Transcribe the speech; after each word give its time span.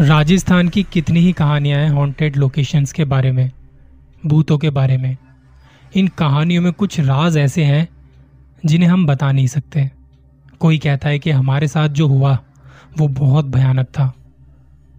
राजस्थान 0.00 0.68
की 0.68 0.82
कितनी 0.82 1.20
ही 1.20 1.32
कहानियाँ 1.32 1.80
हैं 1.80 1.90
हॉन्टेड 1.90 2.36
लोकेशंस 2.36 2.92
के 2.92 3.04
बारे 3.04 3.32
में, 3.32 3.50
भूतों 4.26 4.58
के 4.58 4.70
बारे 4.70 4.96
में। 4.96 5.16
इन 5.96 6.08
कहानियों 6.08 6.62
में 6.62 6.72
कुछ 6.72 7.00
राज 7.00 7.36
ऐसे 7.36 7.64
हैं 7.64 7.88
जिन्हें 8.66 8.88
हम 8.90 9.06
बता 9.06 9.32
नहीं 9.32 9.46
सकते। 9.46 9.90
कोई 10.60 10.78
कहता 10.78 11.08
है 11.08 11.18
कि 11.18 11.30
हमारे 11.30 11.68
साथ 11.68 11.88
जो 11.88 12.08
हुआ, 12.08 12.38
वो 12.98 13.08
बहुत 13.08 13.44
भयानक 13.44 13.86
था। 13.86 14.12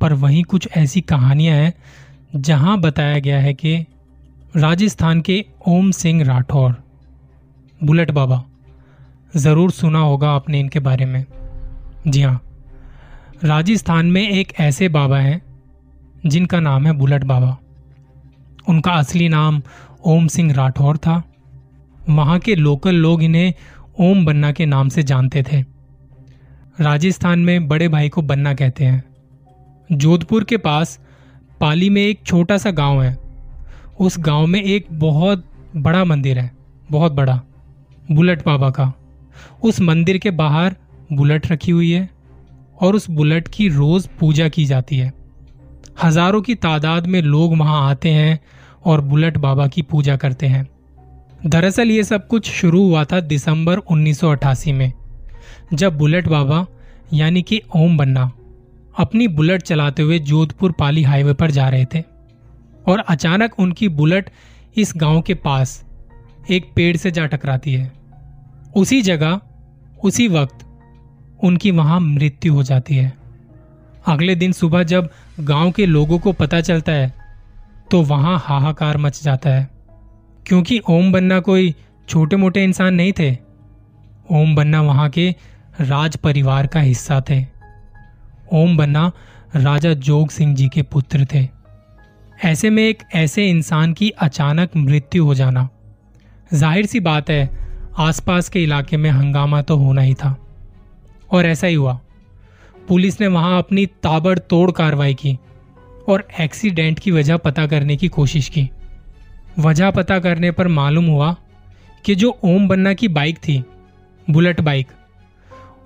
पर 0.02 0.14
वहीं 0.14 0.44
कुछ 0.44 0.70
ऐसी 0.78 1.02
कहानियाँ 1.02 1.56
हैं 1.56 1.74
जहाँ 2.36 2.80
बताया 2.80 3.20
गया 3.20 3.40
है 3.40 3.54
कि 3.54 3.86
राजस्थान 4.56 5.22
के 5.22 5.46
ओम 5.68 5.92
सिंह 5.92 6.24
राठौर। 6.24 6.76
बुलेट 7.84 8.12
बाबा, 8.12 8.44
ज़रूर 9.36 9.72
सुना 9.72 10.00
होगा 10.00 10.30
आपने 10.30 10.60
इनके 10.60 10.80
बारे 10.80 11.06
में। 11.06 11.26
जी 12.08 12.22
हाँ। 12.22 12.42
राजस्थान 13.46 14.06
में 14.06 14.30
एक 14.30 14.54
ऐसे 14.60 14.90
बाबा 14.90 15.18
हैं, 15.18 15.42
जिनका 16.26 16.60
नाम 16.60 16.88
है 16.88 16.94
बुलेट 16.94 17.24
बाबा। 17.24 17.58
उनका 18.70 18.92
असली 18.92 19.30
नाम 19.30 19.62
ओम 20.06 20.28
सिंह 20.28 20.54
राठौर 20.54 20.98
था। 20.98 21.24
वहाँ 22.10 22.40
के 22.40 22.56
लोकल 22.56 22.96
लोग 22.96 23.24
इन्हें 23.24 23.54
ओम 24.00 24.26
बन्ना 24.26 24.52
के 24.52 24.66
नाम 24.66 24.90
से 24.90 25.04
जानते 25.04 25.44
थे। 25.44 25.62
राजस्थान 26.80 27.40
में 27.40 27.68
बड़े 27.68 27.88
भाई 27.88 28.10
को 28.10 28.22
बन्ना 28.22 28.54
कहते 28.54 28.86
हैं। 28.86 29.04
जोधपुर 29.92 30.44
के 30.44 30.58
पास 30.58 31.00
पाली 31.60 31.90
में 31.90 32.02
एक 32.02 32.20
छोटा 32.26 32.58
सा 32.58 32.72
गाँव 32.72 33.04
है। 33.04 33.18
उस 34.00 34.20
गाँव 34.20 34.48
में 34.48 34.62
एक 34.62 34.88
बहुत 34.92 35.46
बड़ा 35.76 36.06
मंदिर 36.06 36.40
है, 36.40 36.52
बहुत 36.92 37.12
बड़ा, 37.12 37.42
बुलेट 38.12 38.46
बाबा 38.46 38.70
का। 38.70 38.94
उस 39.64 39.82
मंदिर 39.82 40.18
के 40.18 40.32
बाहर 40.32 40.76
बुलेट 41.14 41.52
रखी 41.52 41.72
हुई 41.72 41.92
है। 41.92 42.15
और 42.82 42.96
उस 42.96 43.10
बुलेट 43.10 43.48
की 43.48 43.68
रोज 43.70 44.08
पूजा 44.20 44.48
की 44.48 44.66
जाती 44.66 44.98
है। 44.98 45.12
हज़ारों 46.04 46.42
की 46.42 46.56
तादाद 46.56 47.08
में 47.08 47.22
लोग 47.22 47.58
वहाँ 47.58 47.90
आते 47.90 48.10
हैं 48.10 48.40
और 48.86 49.02
बुलेट 49.02 49.38
बाबा 49.38 49.68
की 49.68 49.82
पूजा 49.82 50.16
करते 50.16 50.48
हैं। 50.48 50.68
दरअसल 51.46 51.92
ये 51.92 52.04
सब 52.04 52.28
कुछ 52.28 52.50
शुरू 52.52 52.84
हुआ 52.84 53.04
था 53.04 53.20
दिसंबर 53.20 53.78
1988 53.78 54.72
में, 54.72 54.92
जब 55.74 55.98
बुलेट 55.98 56.28
बाबा, 56.28 56.66
यानी 57.14 57.42
कि 57.42 57.62
ओम 57.76 57.98
बन्ना, 57.98 58.32
अपनी 59.00 59.28
बुलेट 59.28 59.62
चलाते 59.62 60.02
हुए 60.02 60.20
जोधपुर 60.20 60.72
पाली 60.72 61.04
हाईवे 61.04 61.34
पर 61.34 61.52
जा 61.52 61.70
रहे 61.70 61.86
थे 61.86 62.04
और 62.88 63.00
अचानक 63.00 63.60
उनकी 63.60 63.90
बुलेट 63.90 64.30
इस 64.78 64.94
गाँव 64.98 65.22
के 65.22 65.34
पास 65.34 65.84
एक 66.50 66.72
पेड़ 66.76 66.96
से 66.98 67.12
जा 67.12 67.26
टकराती 67.26 67.74
है। 67.74 67.92
उसी 68.76 69.02
जगह, 69.02 69.40
उसी 70.04 70.28
वक्त 70.28 70.65
उनकी 71.40 71.72
वहाँ 71.72 72.00
मृत्यु 72.00 72.54
हो 72.54 72.64
जाती 72.64 72.96
है। 72.96 73.14
अगले 74.08 74.36
दिन 74.36 74.52
सुबह 74.52 74.84
जब 74.84 75.10
गाँव 75.40 75.72
के 75.72 75.86
लोगों 75.86 76.20
को 76.20 76.32
पता 76.34 76.62
चलता 76.62 76.92
है 76.92 77.14
तो 77.92 78.02
वहाँ 78.04 78.38
हाहाकार 78.40 78.98
मच 78.98 79.22
जाता 79.24 79.50
है। 79.50 79.68
क्योंकि 80.46 80.80
ओम 80.90 81.12
बन्ना 81.12 81.40
कोई 81.40 81.74
छोटे 82.08 82.36
मोटे 82.36 82.64
इंसान 82.64 82.94
नहीं 82.94 83.14
थे, 83.20 83.32
ओम 84.32 84.56
बन्ना 84.56 84.82
वहाँ 84.82 85.10
के 85.10 85.30
राज 85.82 86.18
परिवार 86.18 86.68
का 86.68 86.80
हिस्सा 86.80 87.22
थे। 87.30 87.44
ओम 88.54 88.78
बन्ना 88.78 89.12
राजा 89.56 89.94
जोग 89.94 90.30
सिंह 90.30 90.56
जी 90.56 90.68
के 90.70 90.82
पुत्र 90.84 91.26
थे। 91.34 91.48
ऐसे 92.44 92.70
में 92.70 92.84
एक 92.84 93.04
ऐसे 93.16 93.48
इंसान 93.50 93.94
की 93.94 94.10
अचानक 94.10 94.76
मृत्यु 94.78 95.26
हो 95.26 95.36
जाना, 95.36 95.68
ज़ाहिर 96.52 96.86
सी 96.86 97.00
बात 97.00 97.30
है, 97.30 97.50
आसपास 97.98 98.50
के 98.50 98.64
इलाके 98.64 98.98
में 98.98 99.10
हंगामा 99.12 99.62
तो 99.62 99.78
होना 99.78 100.02
ही 100.02 100.14
था। 100.14 100.36
और 101.36 101.46
ऐसा 101.46 101.68
ही 101.68 101.74
हुआ। 101.74 102.00
पुलिस 102.88 103.22
ने 103.22 103.28
वहाँ 103.28 103.58
अपनी 103.60 103.86
ताबड़तोड़ 103.86 104.72
कार्रवाई 104.72 105.14
की 105.14 105.38
और 106.10 106.28
एक्सीडेंट 106.40 107.00
की 107.00 107.12
वजह 107.12 107.38
पता 107.38 107.68
करने 107.68 107.96
की 107.98 108.08
कोशिश 108.08 108.50
की। 108.50 108.70
वजह 109.60 109.92
पता 109.92 110.20
करने 110.20 110.52
पर 110.52 110.68
मालूम 110.68 111.06
हुआ 111.06 111.36
कि 112.06 112.16
जो 112.16 112.38
ओम 112.44 112.68
बन्ना 112.68 112.94
की 112.94 113.08
बाइक 113.08 113.38
थी, 113.38 113.64
बुलेट 114.30 114.62
बाइक, 114.62 114.88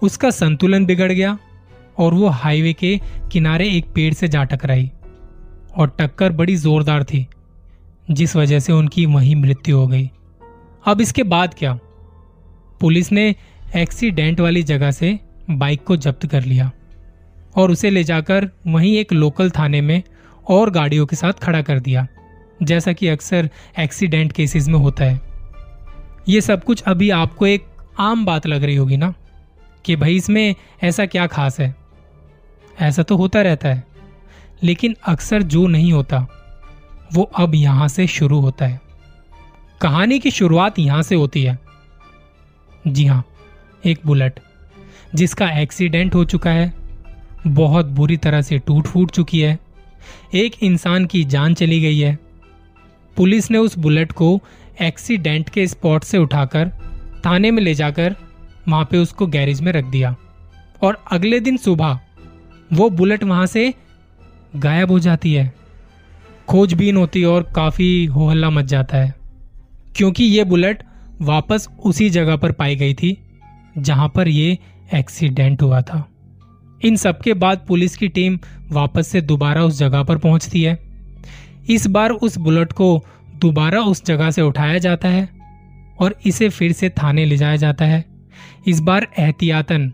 उसका 0.02 0.30
संतुलन 0.30 0.86
बिगड़ 0.86 1.12
गया 1.12 1.38
और 1.98 2.14
वो 2.14 2.28
हाईवे 2.28 2.74
के 2.74 3.00
किनारे 3.32 3.70
एक 3.70 3.86
पेड़ 3.96 4.14
से 4.14 4.28
जा 4.28 4.44
टकराई 4.44 4.92
और 5.78 5.96
टक्कर 6.00 6.32
बड़ी 6.32 6.56
जोरदार 6.56 7.04
थी, 7.04 7.28
जिस 8.12 8.36
वजह 8.36 8.60
से 8.60 8.74
उनकी 8.74 9.06
वहीं 9.06 9.36
मृत्यु 9.36 9.78
हो 9.78 9.88
गई। 9.88 10.10
अब 10.86 11.02
इसके 11.02 11.24
बाद 11.24 11.54
क्या? 11.54 11.80
पुलिस 12.82 13.12
ने 13.12 13.36
एक्सीडेंट 13.76 14.40
वाली 14.40 14.64
जगह 14.64 14.92
से 14.92 15.20
बाइक 15.52 15.84
को 15.84 15.96
जब्त 15.96 16.26
कर 16.26 16.44
लिया 16.44 16.72
और 17.56 17.72
उसे 17.72 17.90
ले 17.90 18.04
जाकर 18.04 18.50
वहीं 18.68 18.96
एक 18.98 19.14
लोकल 19.14 19.50
थाने 19.50 19.82
में 19.82 20.02
और 20.48 20.70
गाड़ियों 20.70 21.06
के 21.06 21.16
साथ 21.16 21.34
खड़ा 21.34 21.62
कर 21.62 21.80
दिया, 21.80 22.08
जैसा 22.64 22.94
कि 22.94 23.08
अक्सर 23.08 23.50
एक्सीडेंट 23.80 24.32
केसेस 24.32 24.68
में 24.68 24.80
होता 24.80 25.06
है। 25.06 25.20
ये 26.30 26.42
सब 26.42 26.64
कुछ 26.64 26.82
अभी 26.82 27.10
आपको 27.10 27.48
एक 27.48 27.66
आम 28.00 28.26
बात 28.26 28.48
लग 28.48 28.64
रही 28.64 28.76
होगी 28.76 28.98
ना, 28.98 29.14
कि 29.86 29.96
भाई 29.96 30.16
इसमें 30.16 30.56
ऐसा 30.84 31.06
क्या 31.06 31.28
खास 31.28 31.60
है? 31.60 31.74
ऐसा 32.82 33.04
तो 33.04 33.16
होता 33.18 33.42
रहता 33.42 33.70
है, 33.70 33.84
लेकिन 34.64 34.96
अक्सर 35.08 35.42
जो 35.44 35.66
नहीं 35.68 35.94
होता, 35.94 36.26
वो 37.14 37.24
अब 37.36 37.56
यहाँ 37.56 37.88
से 37.88 38.08
शुरू 38.08 38.40
होता 38.40 38.66
है। 38.66 38.80
कहानी 39.82 40.20
की 40.20 40.32
शुरुआत 40.32 40.80
यहाँ 40.80 41.02
से 41.02 41.16
होती 41.16 41.44
है। 41.44 41.58
जी 42.88 43.06
हाँ 43.06 43.24
एक 43.86 44.00
बुलेट। 44.06 44.40
जिसका 45.16 45.50
एक्सीडेंट 45.50 46.16
हो 46.16 46.26
चुका 46.26 46.50
है। 46.50 46.74
बहुत 47.48 47.86
बुरी 47.86 48.18
तरह 48.18 48.42
से 48.42 48.58
टूट 48.58 48.88
फूट 48.88 49.12
चुकी 49.12 49.40
है। 49.40 49.60
एक 50.34 50.64
इंसान 50.64 51.06
की 51.06 51.24
जान 51.24 51.54
चली 51.54 51.82
गई 51.82 52.00
है। 52.00 52.20
पुलिस 53.18 53.52
ने 53.52 53.58
उस 53.58 53.78
बुलेट 53.78 54.12
को 54.12 54.42
एक्सीडेंट 54.82 55.50
के 55.50 55.68
स्पॉट 55.68 56.04
से 56.04 56.18
उठाकर 56.18 56.72
थाने 57.26 57.52
में 57.52 57.64
ले 57.64 57.74
जाकर 57.74 58.16
वहाँ 58.68 58.88
पे 58.92 58.98
उसको 58.98 59.28
गैरेज 59.28 59.62
में 59.62 59.72
रख 59.72 59.86
दिया। 59.86 60.16
और 60.84 61.04
अगले 61.12 61.40
दिन 61.40 61.58
सुबह 61.58 62.00
वो 62.74 62.90
बुलेट 62.90 63.24
वहाँ 63.24 63.46
से 63.46 63.74
गायब 64.56 64.92
हो 64.92 65.00
जाती 65.00 65.34
है। 65.34 65.54
खोजबीन 66.48 66.98
होती 66.98 67.24
और 67.24 67.44
काफ़ी 67.44 68.06
हो 68.06 68.30
हल्ला 68.30 68.50
मच 68.50 68.66
जाता 68.66 68.98
है। 68.98 69.16
क्योंकि 69.96 70.24
ये 70.24 70.44
बुलेट 70.44 70.84
वापस 71.22 71.70
उसी 71.86 72.10
जगह 72.10 72.36
पर 72.36 72.52
पाई 72.52 72.76
गई 72.76 72.94
थी, 72.94 73.18
जहाँ 73.78 74.12
पर 74.16 74.28
ये 74.28 74.60
एक्सीडेंट 74.94 75.62
हुआ 75.62 75.82
था। 75.82 76.10
इन 76.86 76.96
सबके 76.96 77.34
बाद 77.34 77.66
पुलिस 77.68 77.98
की 77.98 78.08
टीम 78.08 78.40
वापस 78.70 79.08
से 79.08 79.22
दोबारा 79.22 79.64
उस 79.64 79.80
जगह 79.80 80.04
पर 80.04 80.18
पहुँचती 80.18 80.62
है। 80.62 80.80
इस 81.70 81.88
बार 81.88 82.10
उस 82.10 82.38
बुलेट 82.38 82.74
को 82.74 83.06
दोबारा 83.42 83.82
उस 83.82 84.06
जगह 84.06 84.32
से 84.32 84.42
उठाया 84.42 84.78
जाता 84.78 85.10
है 85.10 85.30
और 86.00 86.16
इसे 86.26 86.50
फिर 86.50 86.72
से 86.72 86.90
थाने 86.90 87.26
ले 87.26 87.38
जाया 87.38 87.56
जाता 87.56 87.86
है। 87.86 88.06
इस 88.68 88.80
बार 88.80 89.08
एहतियातन 89.20 89.92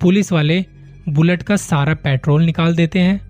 पुलिस 0.00 0.32
वाले 0.32 0.64
बुलेट 1.08 1.42
का 1.42 1.56
सारा 1.56 1.94
पेट्रोल 1.94 2.44
निकाल 2.44 2.76
देते 2.76 2.98
हैं। 2.98 3.20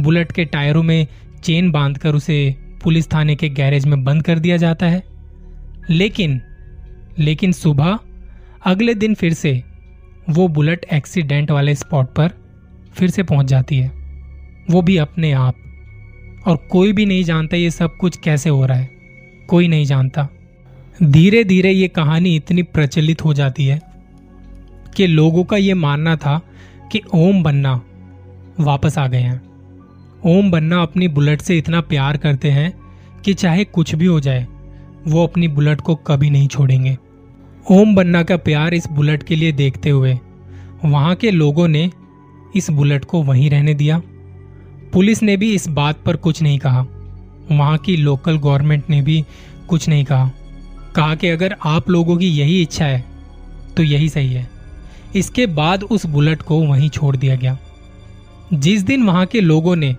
बुलेट 0.00 0.32
के 0.32 0.44
टायरों 0.44 0.82
में 0.82 1.06
चेन 1.42 1.70
बांधकर 1.70 2.14
उसे 2.14 2.56
पुलिस 2.82 3.12
थाने 3.12 3.36
के 3.36 3.48
गैरेज 3.48 3.86
में 3.86 4.04
बंद 4.04 4.22
कर 4.22 4.38
दिया 4.38 4.56
जाता 4.56 4.86
है। 4.86 5.02
लेकिन 5.90 6.40
लेकिन 7.18 7.52
सुबह 7.52 7.98
अगले 8.66 8.94
दिन 8.94 9.14
फिर 9.14 9.32
से 9.32 9.62
वो 10.30 10.48
बुलेट 10.48 10.86
एक्सीडेंट 10.92 11.50
वाले 11.50 11.74
स्पॉट 11.74 12.06
पर 12.06 12.30
फिर 12.94 13.10
से 13.10 13.22
पहुँच 13.22 13.46
जाती 13.46 13.76
है। 13.76 13.92
वो 14.70 14.82
भी 14.82 14.96
अपने 14.96 15.32
आप। 15.32 15.54
और 16.46 16.56
कोई 16.56 16.92
भी 16.92 17.06
नहीं 17.06 17.24
जानता 17.24 17.56
ये 17.56 17.70
सब 17.70 17.96
कुछ 17.96 18.16
कैसे 18.16 18.50
हो 18.50 18.66
रहा 18.66 18.78
है। 18.78 18.90
कोई 19.48 19.68
नहीं 19.68 19.84
जानता। 19.84 20.28
धीरे 21.02 21.44
धीरे 21.44 21.70
ये 21.70 21.88
कहानी 21.88 22.36
इतनी 22.36 22.62
प्रचलित 22.62 23.24
हो 23.24 23.34
जाती 23.34 23.64
है 23.66 23.82
कि 24.96 25.06
लोगों 25.06 25.44
का 25.44 25.56
ये 25.56 25.74
मानना 25.74 26.16
था 26.16 26.40
कि 26.92 27.00
ओम 27.14 27.42
बन्ना 27.42 27.82
वापस 28.60 28.98
आ 28.98 29.06
गए 29.06 29.20
हैं। 29.20 29.42
ओम 30.26 30.50
बन्ना 30.50 30.82
अपनी 30.82 31.08
बुलेट 31.08 31.40
से 31.40 31.58
इतना 31.58 31.80
प्यार 31.80 32.16
करते 32.16 32.50
हैं 32.50 32.74
कि 33.24 33.34
चाहे 33.34 33.64
कुछ 33.64 33.94
भी 33.94 34.06
हो 34.06 34.20
जाए, 34.20 34.46
वो 35.06 35.26
अपनी 35.26 35.48
बुलेट 35.48 35.80
को 35.80 35.94
कभी 35.94 36.30
नहीं 36.30 36.48
छोड़ेंगे। 36.48 36.98
ओम 37.70 37.94
बन्ना 37.94 38.22
का 38.22 38.36
प्यार 38.36 38.74
इस 38.74 38.86
बुलेट 38.90 39.22
के 39.22 39.36
लिए 39.36 39.52
देखते 39.52 39.90
हुए, 39.90 40.18
वहाँ 40.84 41.14
के 41.14 41.30
लोगों 41.30 41.68
ने 41.68 41.90
इस 42.56 42.68
बुलेट 42.70 43.04
को 43.04 43.22
वहीं 43.22 43.48
रहने 43.50 43.74
दिया। 43.74 44.00
पुलिस 44.92 45.22
ने 45.22 45.36
भी 45.36 45.52
इस 45.54 45.68
बात 45.68 46.02
पर 46.02 46.16
कुछ 46.16 46.42
नहीं 46.42 46.58
कहा। 46.58 46.80
वहाँ 47.52 47.78
की 47.78 47.96
लोकल 47.96 48.36
गवर्नमेंट 48.36 48.90
ने 48.90 49.00
भी 49.02 49.24
कुछ 49.68 49.88
नहीं 49.88 50.04
कहा। 50.04 50.30
कहा 50.96 51.14
कि 51.14 51.28
अगर 51.28 51.56
आप 51.64 51.88
लोगों 51.90 52.16
की 52.16 52.28
यही 52.28 52.60
इच्छा 52.62 52.84
है 52.84 53.04
तो 53.76 53.82
यही 53.82 54.08
सही 54.08 54.32
है। 54.32 54.48
इसके 55.16 55.46
बाद 55.46 55.82
उस 55.82 56.06
बुलेट 56.06 56.42
को 56.42 56.60
वहीं 56.60 56.88
छोड़ 56.88 57.16
दिया 57.16 57.36
गया। 57.36 57.56
जिस 58.54 58.82
दिन 58.82 59.02
वहाँ 59.02 59.26
के 59.26 59.40
लोगों 59.40 59.76
ने, 59.76 59.96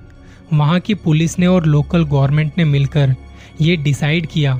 वहाँ 0.53 0.79
की 0.79 0.93
पुलिस 0.93 1.39
ने 1.39 1.47
और 1.47 1.65
लोकल 1.65 2.03
गवर्नमेंट 2.03 2.51
ने 2.57 2.65
मिलकर 2.65 3.15
ये 3.61 3.75
डिसाइड 3.75 4.27
किया 4.27 4.59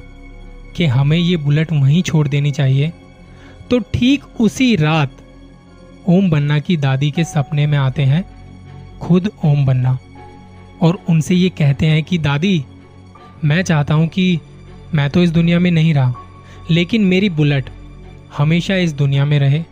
कि 0.76 0.86
हमें 0.86 1.18
ये 1.18 1.38
बुलेट 1.38 1.72
वहीं 1.72 2.02
छोड़ 2.04 2.28
देनी 2.28 2.52
चाहिए। 2.52 2.92
तो 3.70 3.80
ठीक 3.80 4.24
उसी 4.42 4.76
रात 4.76 5.12
ओम 6.10 6.30
बन्ना 6.30 6.60
की 6.60 6.78
दादी 6.78 7.12
के 7.12 7.24
सपने 7.24 7.68
में 7.68 7.78
आते 7.78 8.04
हैं, 8.04 8.24
खुद 9.00 9.32
ओम 9.46 9.66
बन्ना। 9.66 9.98
और 10.82 11.00
उनसे 11.10 11.36
ये 11.36 11.50
कहते 11.50 11.86
हैं 11.86 12.04
कि, 12.04 12.18
दादी, 12.18 12.66
मैं 13.46 13.62
चाहता 13.64 13.94
हूँ 13.94 14.08
कि 14.08 14.40
मैं 14.94 15.10
तो 15.10 15.24
इस 15.24 15.30
दुनिया 15.30 15.60
में 15.60 15.72
नहीं 15.72 15.94
रहा, 15.94 16.14
लेकिन 16.72 17.06
मेरी 17.06 17.30
बुलेट 17.30 17.70
हमेशा 18.38 18.76
इस 18.76 18.94
दुनिया 18.94 19.26
में 19.26 19.40
रहे। 19.40 19.64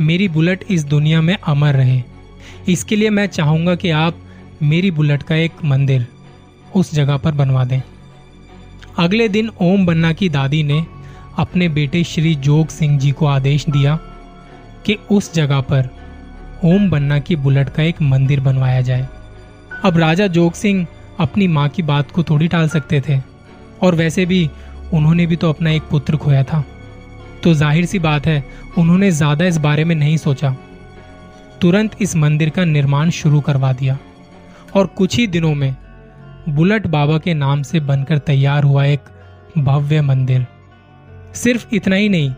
मेरी 0.00 0.28
बुलेट 0.28 0.64
इस 0.70 0.84
दुनिया 0.84 1.20
में 1.20 1.36
अमर 1.46 1.74
रहे। 1.74 2.02
इसके 2.68 2.96
लिए 2.96 3.10
मैं 3.10 3.26
चाहूँगा 3.26 3.74
कि 3.74 3.90
आप 3.90 4.16
मेरी 4.62 4.90
बुलेट 4.90 5.22
का 5.22 5.34
एक 5.34 5.64
मंदिर 5.64 6.06
उस 6.74 6.94
जगह 6.94 7.16
पर 7.16 7.32
बनवा 7.32 7.64
दें। 7.64 7.80
अगले 8.98 9.28
दिन 9.28 9.50
ओम 9.62 9.86
बन्ना 9.86 10.12
की 10.12 10.28
दादी 10.28 10.62
ने 10.62 10.84
अपने 11.38 11.68
बेटे 11.68 12.02
श्री 12.04 12.34
जोग 12.34 12.68
सिंह 12.68 12.98
जी 12.98 13.10
को 13.10 13.26
आदेश 13.26 13.64
दिया 13.68 13.98
कि 14.86 14.96
उस 15.10 15.32
जगह 15.34 15.60
पर 15.60 15.88
ओम 16.64 16.88
बन्ना 16.90 17.18
की 17.18 17.36
बुलेट 17.36 17.68
का 17.68 17.82
एक 17.82 18.02
मंदिर 18.02 18.40
बनवाया 18.40 18.80
जाए। 18.80 19.08
अब 19.84 19.98
राजा 19.98 20.26
जोग 20.26 20.52
सिंह 20.52 20.86
अपनी 21.20 21.48
माँ 21.48 21.68
की 21.68 21.82
बात 21.82 22.10
को 22.10 22.22
थोड़ी 22.22 22.48
टाल 22.48 22.68
सकते 22.68 23.00
थे, 23.00 23.18
और 23.82 23.94
वैसे 23.94 24.26
भी 24.26 24.48
उन्होंने 24.92 25.26
भी 25.26 25.36
तो 25.36 25.48
अपना 25.48 25.70
एक 25.70 25.82
पुत्र 25.82 26.16
खोया 26.16 26.42
था। 26.44 26.64
तो 27.42 27.54
ज़ाहिर 27.54 27.86
सी 27.86 27.98
बात 27.98 28.26
है, 28.26 28.44
उन्होंने 28.78 29.10
ज़्यादा 29.10 29.44
इस 29.44 29.58
बारे 29.58 29.84
में 29.84 29.94
नहीं 29.94 30.16
सोचा। 30.16 30.56
तुरंत 31.60 31.96
इस 32.02 32.16
मंदिर 32.16 32.50
का 32.50 32.64
निर्माण 32.64 33.10
शुरू 33.12 33.40
करवा 33.40 33.72
दिया, 33.72 33.98
और 34.76 34.86
कुछ 34.86 35.16
ही 35.16 35.26
दिनों 35.26 35.54
में 35.54 35.74
बुलट 36.48 36.86
बाबा 36.86 37.18
के 37.18 37.34
नाम 37.34 37.62
से 37.62 37.80
बनकर 37.80 38.18
तैयार 38.18 38.64
हुआ 38.64 38.84
एक 38.84 39.00
भव्य 39.58 40.00
मंदिर। 40.00 40.46
सिर्फ़ 41.34 41.66
इतना 41.72 41.96
ही 41.96 42.08
नहीं, 42.08 42.34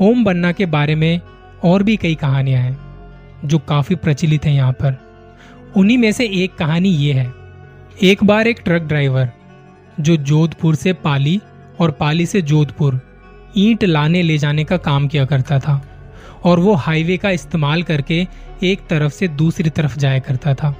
ओम 0.00 0.24
बन्ना 0.24 0.52
के 0.52 0.66
बारे 0.66 0.94
में 0.94 1.20
और 1.64 1.82
भी 1.82 1.96
कई 1.96 2.14
कहानियाँ 2.14 2.62
हैं, 2.62 2.78
जो 3.44 3.58
काफ़ी 3.58 3.96
प्रचलित 3.96 4.44
हैं 4.44 4.54
यहाँ 4.54 4.72
पर। 4.72 4.98
उन्हीं 5.76 5.98
में 5.98 6.12
से 6.12 6.26
एक 6.26 6.54
कहानी 6.54 6.88
ये 6.88 7.12
है। 7.12 7.32
एक 8.02 8.24
बार 8.24 8.46
एक 8.46 8.60
ट्रक 8.64 8.82
ड्राइवर, 8.82 9.30
जो 10.00 10.16
जोधपुर 10.16 10.74
से 10.74 10.92
पाली 10.92 11.40
और 11.80 11.90
पाली 11.90 12.26
से 12.26 12.42
जोधपुर, 12.42 13.00
ईंट 13.56 13.84
लाने 13.84 14.22
ले 14.22 14.38
जाने 14.38 14.64
का 14.64 14.76
काम 14.76 15.08
किया 15.08 15.24
करता 15.24 15.58
था, 15.58 15.82
और 16.44 16.60
वो 16.60 16.74
हाईवे 16.74 17.16
का 17.16 17.30
इस्तेमाल 17.30 17.82
करके 17.82 18.26
एक 18.62 18.86
तरफ़ 18.90 19.12
से 19.12 19.28
दूसरी 19.28 19.70
तरफ़ 19.70 19.98
जाया 19.98 20.18
करता 20.18 20.54
था। 20.54 20.76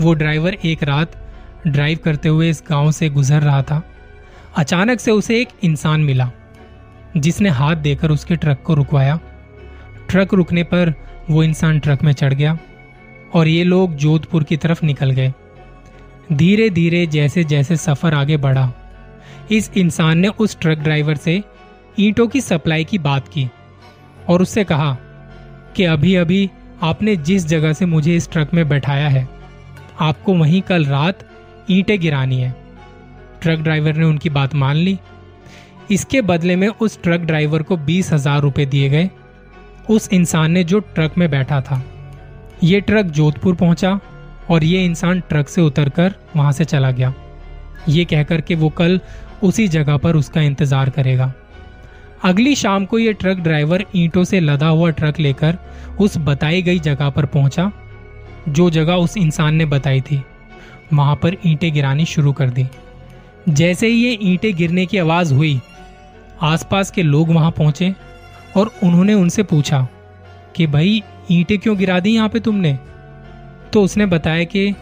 वो 0.00 0.14
ड्राइवर 0.14 0.54
एक 0.54 0.82
रात 0.82 1.19
ड्राइव 1.66 1.98
करते 2.04 2.28
हुए 2.28 2.48
इस 2.50 2.62
गाँव 2.70 2.90
से 2.90 3.08
गुजर 3.08 3.42
रहा 3.42 3.62
था। 3.62 3.82
अचानक 4.56 5.00
से 5.00 5.10
उसे 5.10 5.40
एक 5.40 5.48
इंसान 5.62 6.00
मिला, 6.00 6.30
जिसने 7.16 7.48
हाथ 7.48 7.76
देकर 7.76 8.10
उसके 8.10 8.36
ट्रक 8.36 8.62
को 8.62 8.74
रुकवाया। 8.74 9.18
ट्रक 10.08 10.34
रुकने 10.34 10.62
पर 10.64 10.92
वो 11.30 11.42
इंसान 11.42 11.78
ट्रक 11.78 12.02
में 12.02 12.12
चढ़ 12.12 12.34
गया 12.34 12.58
और 13.34 13.48
ये 13.48 13.64
लोग 13.64 13.94
जोधपुर 13.94 14.44
की 14.44 14.56
तरफ़ 14.56 14.84
निकल 14.84 15.10
गए। 15.10 15.32
धीरे 16.32 16.68
धीरे 16.70 17.06
जैसे 17.06 17.44
जैसे 17.44 17.76
सफ़र 17.76 18.14
आगे 18.14 18.36
बढ़ा, 18.36 18.72
इस 19.50 19.70
इंसान 19.76 20.18
ने 20.18 20.28
उस 20.28 20.58
ट्रक 20.60 20.78
ड्राइवर 20.78 21.16
से 21.16 21.42
ईंटों 21.98 22.26
की 22.28 22.40
सप्लाई 22.40 22.84
की 22.84 22.98
बात 22.98 23.28
की 23.28 23.48
और 24.28 24.42
उससे 24.42 24.64
कहा 24.64 24.92
कि 25.76 25.84
अभी 25.84 26.14
अभी 26.14 26.50
आपने 26.82 27.16
जिस 27.16 27.46
जगह 27.46 27.72
से 27.72 27.86
मुझे 27.86 28.16
इस 28.16 28.30
ट्रक 28.30 28.54
में 28.54 28.68
बैठाया 28.68 29.08
है, 29.08 29.28
आपको 30.00 30.34
वहीं 30.34 30.62
कल 30.62 30.84
रात 30.84 31.26
ईंटें 31.70 31.98
गिरानी 32.00 32.40
है। 32.40 32.54
ट्रक 33.42 33.58
ड्राइवर 33.58 33.96
ने 33.96 34.04
उनकी 34.04 34.30
बात 34.30 34.54
मान 34.54 34.76
ली। 34.76 34.98
इसके 35.90 36.20
बदले 36.22 36.56
में 36.56 36.68
उस 36.68 37.02
ट्रक 37.02 37.20
ड्राइवर 37.20 37.62
को 37.62 37.76
बीस 37.78 38.12
हज़ार 38.12 38.40
रुपए 38.40 38.66
दिए 38.66 38.88
गए। 38.88 39.08
उस 39.90 40.08
इंसान 40.12 40.52
ने 40.52 40.64
जो 40.64 40.80
ट्रक 40.80 41.16
में 41.18 41.30
बैठा 41.30 41.60
था, 41.60 41.82
ये 42.64 42.80
ट्रक 42.80 43.06
जोधपुर 43.06 43.54
पहुँचा 43.54 43.98
और 44.50 44.64
ये 44.64 44.84
इंसान 44.84 45.20
ट्रक 45.20 45.48
से 45.48 45.60
उतरकर 45.62 46.14
वहाँ 46.36 46.52
से 46.52 46.64
चला 46.64 46.90
गया। 46.90 47.12
ये 47.88 48.04
कहकर 48.04 48.40
के 48.40 48.54
वो 48.54 48.68
कल 48.70 49.00
उसी 49.42 49.66
जगह 49.68 49.96
पर 49.96 50.16
उसका 50.16 50.40
इंतज़ार 50.40 50.90
करेगा। 50.90 51.32
अगली 52.24 52.54
शाम 52.54 52.84
को 52.84 52.98
ये 52.98 53.12
ट्रक 53.12 53.38
ड्राइवर 53.38 53.84
ईंटों 53.96 54.24
से 54.24 54.40
लदा 54.40 54.66
हुआ 54.68 54.90
ट्रक 54.90 55.20
लेकर 55.20 55.58
उस 56.00 56.16
बताई 56.18 56.62
गई 56.62 56.78
जगह 56.80 57.10
पर 57.10 57.26
पहुँचा, 57.26 57.70
जो 58.48 58.68
जगह 58.70 58.94
उस 58.94 59.16
इंसान 59.16 59.54
ने 59.54 59.64
बताई 59.66 60.00
थी। 60.00 60.22
वहाँ 60.92 61.16
पर 61.16 61.36
ईंटें 61.46 61.72
गिरानी 61.72 62.04
शुरू 62.04 62.32
कर 62.32 62.50
दी। 62.50 62.66
जैसे 63.48 63.86
ही 63.86 63.94
ये 63.96 64.18
ईंटें 64.22 64.54
गिरने 64.56 64.86
की 64.86 64.98
आवाज़ 64.98 65.34
हुई, 65.34 65.60
आसपास 66.42 66.90
के 66.90 67.02
लोग 67.02 67.28
वहाँ 67.28 67.50
पहुँचे 67.50 67.94
और 68.56 68.70
उन्होंने 68.82 69.14
उनसे 69.14 69.42
पूछा 69.42 69.86
कि 70.56 70.66
भाई, 70.66 71.02
ईंटें 71.30 71.58
क्यों 71.58 71.76
गिरा 71.78 71.98
दी 72.00 72.14
यहाँ 72.14 72.28
पे 72.28 72.40
तुमने? 72.40 72.78
तो 73.72 73.82
उसने 73.82 74.06
बताया 74.06 74.44
कि 74.44 74.72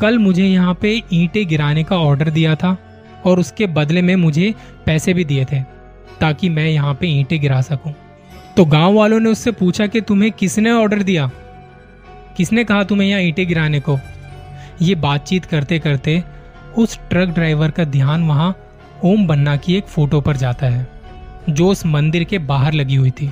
कल 0.00 0.18
मुझे 0.18 0.44
यहाँ 0.44 0.74
पे 0.74 0.90
ईंटें 1.12 1.46
गिराने 1.48 1.84
का 1.84 1.98
ऑर्डर 1.98 2.30
दिया 2.30 2.54
था 2.54 2.76
और 3.26 3.38
उसके 3.40 3.66
बदले 3.66 4.02
में 4.02 4.14
मुझे 4.16 4.54
पैसे 4.86 5.14
भी 5.14 5.24
दिए 5.24 5.44
थे 5.44 5.60
ताकि 6.20 6.48
मैं 6.48 6.68
यहाँ 6.68 6.94
पे 6.94 7.06
ईंटें 7.08 7.40
गिरा 7.40 7.60
सकूँ। 7.60 7.94
तो 8.56 8.64
गाँव 8.64 8.94
वालों 8.94 9.18
ने 9.20 9.30
उससे 9.30 9.50
पूछा 9.52 9.86
कि 9.86 10.00
तुम्हें 10.00 10.30
किसने 10.32 10.70
ऑर्डर 10.72 11.02
दिया? 11.02 11.30
किसने 12.36 12.64
कहा 12.64 12.84
तुम्हें 12.84 13.08
यहाँ 13.08 13.20
ईंटें 13.20 13.46
गिराने 13.48 13.80
को? 13.80 13.98
ये 14.82 14.94
बातचीत 14.94 15.44
करते 15.44 15.78
करते 15.78 16.22
उस 16.76 16.98
ट्रक 17.10 17.28
ड्राइवर 17.28 17.70
का 17.70 17.84
ध्यान 17.84 18.24
वहाँ 18.24 18.54
ओम 19.04 19.26
बन्ना 19.26 19.56
की 19.56 19.74
एक 19.74 19.84
फ़ोटो 19.84 20.20
पर 20.20 20.36
जाता 20.36 20.66
है, 20.66 20.86
जो 21.50 21.68
उस 21.68 21.84
मंदिर 21.86 22.24
के 22.24 22.38
बाहर 22.38 22.72
लगी 22.72 22.94
हुई 22.94 23.10
थी, 23.10 23.30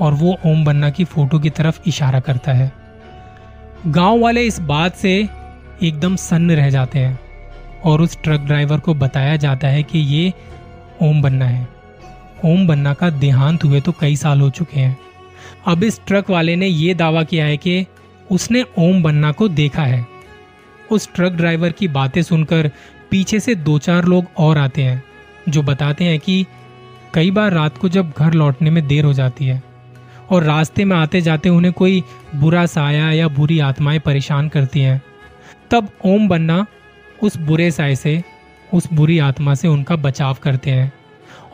और 0.00 0.14
वो 0.14 0.36
ओम 0.46 0.64
बन्ना 0.64 0.90
की 0.90 1.04
फ़ोटो 1.04 1.38
की 1.38 1.50
तरफ़ 1.50 1.80
इशारा 1.86 2.20
करता 2.20 2.52
है। 2.52 2.72
गाँव 3.86 4.18
वाले 4.18 4.42
इस 4.42 4.60
बात 4.60 4.94
से 4.94 5.12
एकदम 5.82 6.16
सन्न 6.16 6.50
रह 6.50 6.70
जाते 6.70 6.98
हैं, 6.98 7.18
और 7.84 8.00
उस 8.00 8.18
ट्रक 8.22 8.40
ड्राइवर 8.40 8.80
को 8.80 8.94
बताया 8.94 9.36
जाता 9.36 9.68
है 9.68 9.82
कि 9.82 9.98
ये 9.98 10.32
ओम 11.02 11.22
बन्ना 11.22 11.44
है। 11.44 11.68
ओम 12.44 12.66
बन्ना 12.66 12.94
का 12.94 13.10
देहांत 13.10 13.64
हुए 13.64 13.80
तो 13.80 13.92
कई 13.92 14.16
साल 14.16 14.40
हो 14.40 14.50
चुके 14.50 14.80
हैं। 14.80 14.96
अब 15.66 15.84
इस 15.84 16.00
ट्रक 16.06 16.30
वाले 16.30 16.56
ने 16.56 16.66
यह 16.66 16.94
दावा 16.94 17.22
किया 17.22 17.46
है 17.46 17.56
कि 17.56 17.86
उसने 18.30 18.64
ओम 18.78 19.02
बन्ना 19.02 19.32
को 19.32 19.48
देखा 19.48 19.82
है। 19.82 20.15
उस 20.90 21.08
ट्रक 21.14 21.32
ड्राइवर 21.32 21.72
की 21.72 21.88
बातें 21.88 22.22
सुनकर 22.22 22.70
पीछे 23.10 23.40
से 23.40 23.54
दो 23.54 23.78
चार 23.78 24.04
लोग 24.04 24.26
और 24.38 24.58
आते 24.58 24.82
हैं, 24.82 25.02
जो 25.48 25.62
बताते 25.62 26.04
हैं 26.04 26.18
कि 26.18 26.44
कई 27.14 27.30
बार 27.30 27.52
रात 27.52 27.78
को 27.78 27.88
जब 27.88 28.12
घर 28.18 28.32
लौटने 28.32 28.70
में 28.70 28.86
देर 28.86 29.04
हो 29.04 29.12
जाती 29.12 29.46
है 29.46 29.62
और 30.30 30.42
रास्ते 30.42 30.84
में 30.84 30.96
आते 30.96 31.20
जाते 31.20 31.48
उन्हें 31.48 31.72
कोई 31.72 32.02
बुरा 32.34 32.64
साया 32.66 33.10
या 33.12 33.28
बुरी 33.28 33.58
आत्माएँ 33.60 33.98
परेशान 33.98 34.48
करती 34.48 34.80
हैं, 34.80 35.00
तब 35.70 35.88
ओम 36.04 36.28
बन्ना 36.28 36.64
उस 37.22 37.36
बुरे 37.38 37.70
साय 37.70 37.94
से, 37.96 38.22
उस 38.74 38.88
बुरी 38.92 39.18
आत्मा 39.18 39.54
से 39.54 39.68
उनका 39.68 39.96
बचाव 39.96 40.36
करते 40.42 40.70
हैं 40.70 40.92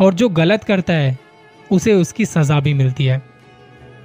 और 0.01 0.15
जो 0.15 0.29
गलत 0.29 0.65
करता 0.65 0.93
है, 0.93 1.19
उसे 1.71 1.95
उसकी 1.95 2.25
सजा 2.25 2.59
भी 2.61 2.75
मिलती 2.75 3.05
है। 3.05 3.23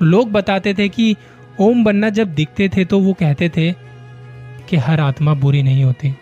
लोग 0.02 0.32
बताते 0.32 0.74
थे 0.74 0.90
कि 0.90 1.16
ओम 1.60 1.84
बन्ना 1.84 2.10
जब 2.10 2.34
दिखते 2.34 2.70
थे 2.70 2.86
तो 2.86 3.00
वो 3.00 3.14
कहते 3.14 3.50
थे 3.50 3.74
कि 4.68 4.78
हर 4.78 5.00
आत्मा 5.00 5.34
बुरी 5.34 5.64
नहीं 5.64 5.84
होती। 5.84 6.14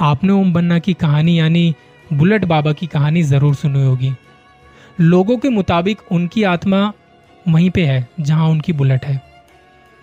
आपने 0.00 0.32
ओम 0.32 0.52
बन्ना 0.52 0.78
की 0.78 0.92
कहानी 0.94 1.38
यानी 1.38 1.74
बुलेट 2.12 2.44
बाबा 2.44 2.72
की 2.72 2.86
कहानी 2.86 3.22
ज़रूर 3.22 3.54
सुनी 3.54 3.84
होगी। 3.84 4.12
लोगों 5.00 5.36
के 5.38 5.48
मुताबिक 5.48 5.98
उनकी 6.12 6.42
आत्मा 6.42 6.92
वहीं 7.48 7.70
पे 7.70 7.84
है, 7.86 8.08
जहाँ 8.20 8.48
उनकी 8.48 8.72
बुलेट 8.72 9.04
है। 9.04 9.20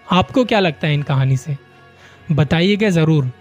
आपको 0.07 0.45
क्या 0.45 0.59
लगता 0.59 0.87
है 0.87 0.93
इन 0.93 1.03
कहानी 1.03 1.37
से? 1.37 1.57
बताइएगा 2.31 2.89
ज़रूर, 2.89 3.31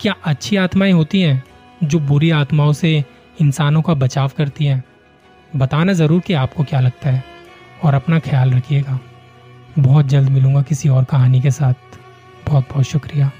क्या 0.00 0.14
अच्छी 0.24 0.56
आत्माएँ 0.56 0.92
होती 0.92 1.20
हैं 1.20 1.42
जो 1.84 1.98
बुरी 2.00 2.30
आत्माओं 2.30 2.72
से 2.72 3.04
इंसानों 3.40 3.82
का 3.82 3.94
बचाव 3.94 4.30
करती 4.36 4.64
हैं? 4.64 4.84
बताना 5.56 5.92
ज़रूर 5.92 6.20
कि 6.20 6.32
आपको 6.32 6.64
क्या 6.64 6.80
लगता 6.80 7.10
है, 7.10 7.24
और 7.84 7.94
अपना 7.94 8.18
ख्याल 8.18 8.52
रखिएगा। 8.52 8.98
बहुत 9.78 10.06
जल्द 10.06 10.28
मिलूँगा 10.28 10.62
किसी 10.62 10.88
और 10.88 11.04
कहानी 11.04 11.40
के 11.40 11.50
साथ। 11.50 11.74
बहुत 12.46 12.68
बहुत 12.70 12.84
शुक्रिया। 12.84 13.30